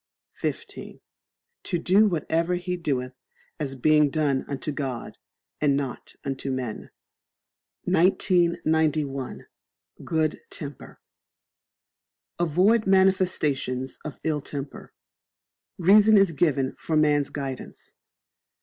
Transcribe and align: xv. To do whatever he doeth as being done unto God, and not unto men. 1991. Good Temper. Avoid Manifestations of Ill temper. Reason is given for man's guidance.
xv. 0.41 0.99
To 1.61 1.77
do 1.77 2.07
whatever 2.07 2.55
he 2.55 2.75
doeth 2.75 3.13
as 3.59 3.75
being 3.75 4.09
done 4.09 4.43
unto 4.47 4.71
God, 4.71 5.19
and 5.61 5.77
not 5.77 6.15
unto 6.25 6.49
men. 6.49 6.89
1991. 7.83 9.45
Good 10.03 10.41
Temper. 10.49 10.99
Avoid 12.39 12.87
Manifestations 12.87 13.99
of 14.03 14.17
Ill 14.23 14.41
temper. 14.41 14.91
Reason 15.77 16.17
is 16.17 16.31
given 16.31 16.75
for 16.79 16.97
man's 16.97 17.29
guidance. 17.29 17.93